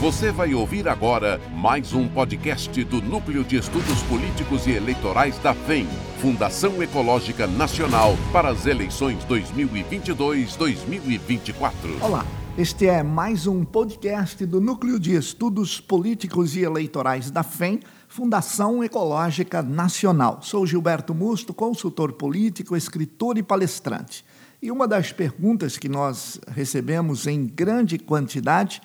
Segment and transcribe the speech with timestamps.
[0.00, 5.52] Você vai ouvir agora mais um podcast do Núcleo de Estudos Políticos e Eleitorais da
[5.52, 5.86] FEM,
[6.22, 11.70] Fundação Ecológica Nacional para as eleições 2022-2024.
[12.00, 12.24] Olá,
[12.56, 18.82] este é mais um podcast do Núcleo de Estudos Políticos e Eleitorais da FEM, Fundação
[18.82, 20.38] Ecológica Nacional.
[20.40, 24.24] Sou Gilberto Musto, consultor político, escritor e palestrante.
[24.62, 28.80] E uma das perguntas que nós recebemos em grande quantidade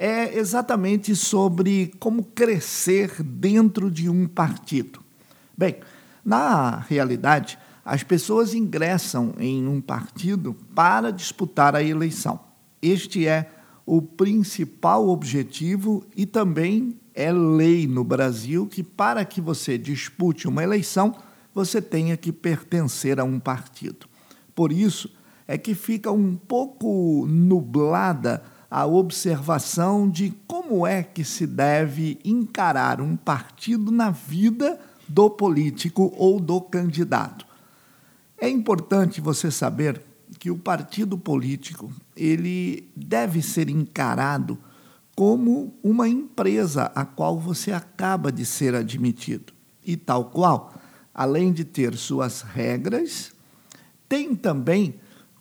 [0.00, 5.00] é exatamente sobre como crescer dentro de um partido.
[5.56, 5.78] Bem,
[6.24, 12.38] na realidade, as pessoas ingressam em um partido para disputar a eleição.
[12.80, 13.50] Este é
[13.84, 20.62] o principal objetivo e também é lei no Brasil que, para que você dispute uma
[20.62, 21.12] eleição,
[21.52, 24.06] você tenha que pertencer a um partido.
[24.54, 25.12] Por isso
[25.48, 33.00] é que fica um pouco nublada a observação de como é que se deve encarar
[33.00, 37.46] um partido na vida do político ou do candidato.
[38.38, 40.02] É importante você saber
[40.38, 44.58] que o partido político ele deve ser encarado
[45.16, 49.52] como uma empresa a qual você acaba de ser admitido.
[49.84, 50.74] E tal qual,
[51.12, 53.32] além de ter suas regras,
[54.08, 54.94] tem também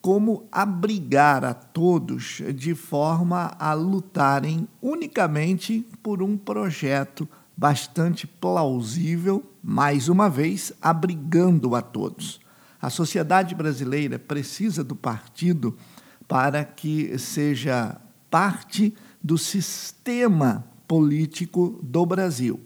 [0.08, 7.28] como abrigar a todos de forma a lutarem unicamente por um projeto
[7.58, 12.40] bastante plausível, mais uma vez, abrigando a todos.
[12.82, 15.78] A sociedade brasileira precisa do partido
[16.26, 18.00] para que seja
[18.32, 22.62] parte do sistema político do Brasil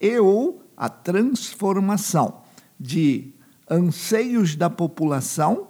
[0.00, 2.40] e ou a transformação
[2.80, 3.34] de
[3.68, 5.68] anseios da população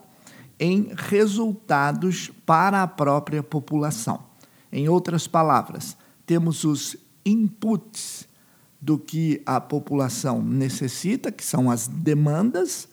[0.61, 4.23] em resultados para a própria população.
[4.71, 8.29] Em outras palavras, temos os inputs
[8.79, 12.87] do que a população necessita, que são as demandas,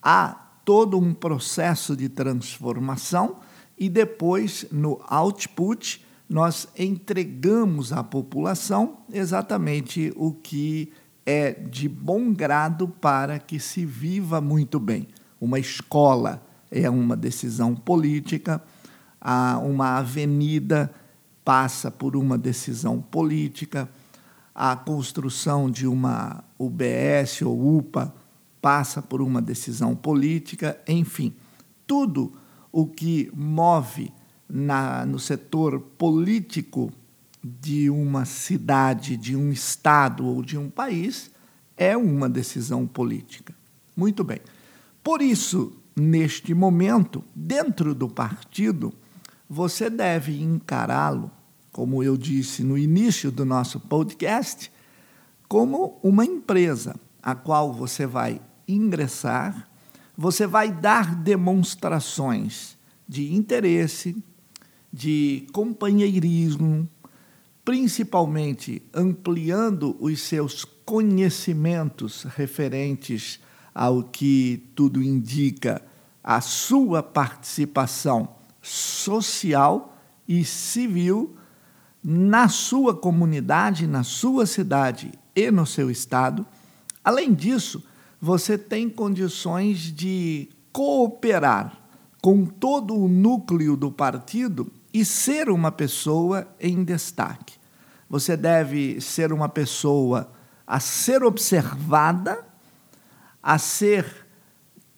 [0.00, 0.28] há
[0.64, 3.36] todo um processo de transformação
[3.76, 10.92] e depois no output nós entregamos à população exatamente o que
[11.26, 15.08] é de bom grado para que se viva muito bem.
[15.40, 18.62] Uma escola, é uma decisão política,
[19.62, 20.92] uma avenida
[21.44, 23.88] passa por uma decisão política,
[24.54, 28.14] a construção de uma UBS ou UPA
[28.60, 31.34] passa por uma decisão política, enfim,
[31.86, 32.32] tudo
[32.70, 34.12] o que move
[34.48, 36.92] na, no setor político
[37.42, 41.30] de uma cidade, de um estado ou de um país
[41.76, 43.54] é uma decisão política.
[43.96, 44.40] Muito bem.
[45.02, 48.92] Por isso, neste momento, dentro do partido,
[49.48, 51.30] você deve encará-lo,
[51.72, 54.70] como eu disse no início do nosso podcast,
[55.48, 59.68] como uma empresa a qual você vai ingressar,
[60.16, 62.76] você vai dar demonstrações
[63.08, 64.16] de interesse,
[64.92, 66.88] de companheirismo,
[67.64, 73.40] principalmente ampliando os seus conhecimentos referentes
[73.80, 75.80] ao que tudo indica
[76.22, 78.28] a sua participação
[78.60, 79.96] social
[80.28, 81.34] e civil
[82.04, 86.46] na sua comunidade, na sua cidade e no seu estado.
[87.02, 87.82] Além disso,
[88.20, 91.78] você tem condições de cooperar
[92.20, 97.54] com todo o núcleo do partido e ser uma pessoa em destaque.
[98.10, 100.30] Você deve ser uma pessoa
[100.66, 102.49] a ser observada,
[103.42, 104.26] a ser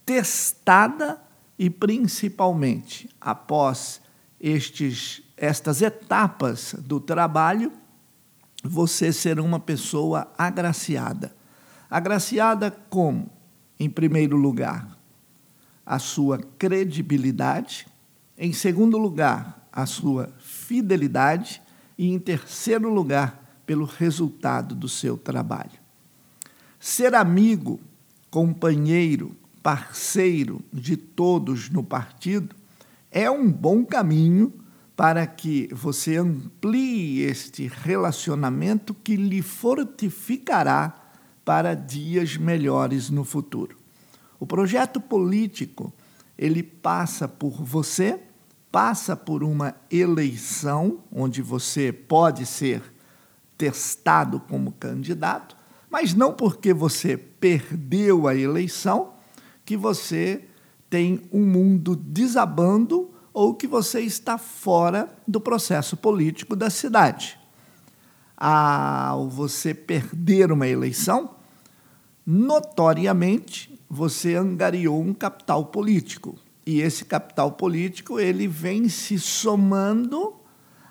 [0.04, 1.22] testada
[1.58, 4.00] e principalmente após
[4.40, 7.72] estes estas etapas do trabalho,
[8.62, 11.34] você ser uma pessoa agraciada.
[11.90, 13.28] Agraciada como,
[13.78, 14.96] em primeiro lugar,
[15.84, 17.88] a sua credibilidade,
[18.38, 21.60] em segundo lugar, a sua fidelidade
[21.98, 25.80] e em terceiro lugar, pelo resultado do seu trabalho.
[26.78, 27.80] Ser amigo,
[28.32, 32.56] companheiro, parceiro de todos no partido,
[33.10, 34.50] é um bom caminho
[34.96, 41.12] para que você amplie este relacionamento que lhe fortificará
[41.44, 43.76] para dias melhores no futuro.
[44.40, 45.92] O projeto político,
[46.38, 48.18] ele passa por você,
[48.70, 52.82] passa por uma eleição onde você pode ser
[53.58, 55.54] testado como candidato,
[55.92, 59.12] mas não porque você perdeu a eleição
[59.62, 60.42] que você
[60.88, 67.38] tem um mundo desabando ou que você está fora do processo político da cidade.
[68.34, 71.34] ao você perder uma eleição,
[72.26, 76.36] notoriamente você angariou um capital político.
[76.64, 80.36] E esse capital político ele vem se somando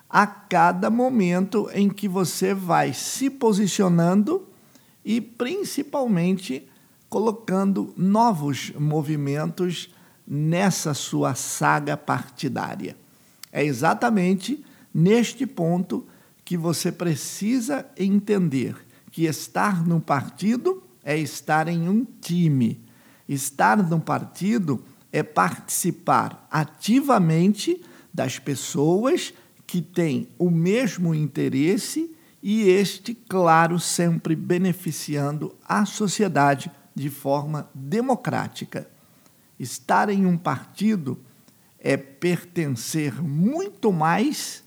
[0.08, 4.51] a cada momento em que você vai se posicionando
[5.04, 6.68] e principalmente
[7.08, 9.90] colocando novos movimentos
[10.26, 12.96] nessa sua saga partidária.
[13.50, 14.64] É exatamente
[14.94, 16.06] neste ponto
[16.44, 18.76] que você precisa entender
[19.10, 22.80] que estar num partido é estar em um time.
[23.28, 24.82] Estar num partido
[25.12, 27.82] é participar ativamente
[28.12, 29.34] das pessoas
[29.66, 32.11] que têm o mesmo interesse
[32.42, 38.90] e este, claro, sempre beneficiando a sociedade de forma democrática.
[39.58, 41.20] Estar em um partido
[41.78, 44.64] é pertencer muito mais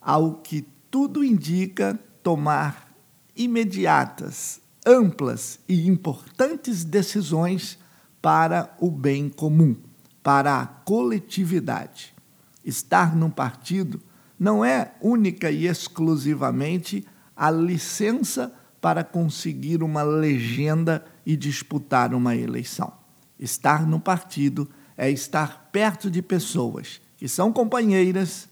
[0.00, 2.92] ao que tudo indica tomar
[3.34, 7.78] imediatas, amplas e importantes decisões
[8.20, 9.74] para o bem comum,
[10.22, 12.14] para a coletividade.
[12.62, 14.02] Estar num partido
[14.40, 17.06] não é única e exclusivamente
[17.36, 18.50] a licença
[18.80, 22.90] para conseguir uma legenda e disputar uma eleição.
[23.38, 24.66] Estar no partido
[24.96, 28.48] é estar perto de pessoas que são companheiras,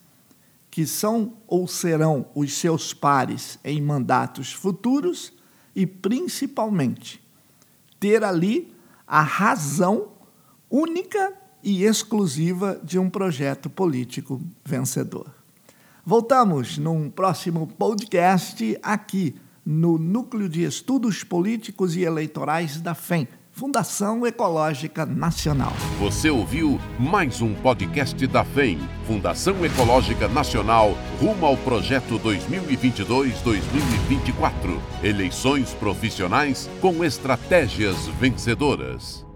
[0.71, 5.33] que são ou serão os seus pares em mandatos futuros
[5.75, 7.19] e, principalmente,
[7.99, 8.71] ter ali
[9.07, 10.09] a razão
[10.71, 11.33] única
[11.63, 15.38] e exclusiva de um projeto político vencedor.
[16.09, 24.27] Voltamos num próximo podcast aqui no Núcleo de Estudos Políticos e Eleitorais da FEM, Fundação
[24.27, 25.75] Ecológica Nacional.
[26.01, 34.81] Você ouviu mais um podcast da FEM, Fundação Ecológica Nacional, rumo ao projeto 2022-2024.
[35.03, 39.28] Eleições profissionais com estratégias vencedoras.